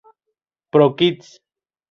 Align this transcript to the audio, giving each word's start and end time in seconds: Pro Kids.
Pro 0.71 0.89
Kids. 0.97 1.27